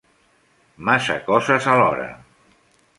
[0.89, 2.11] Massa coses alhora.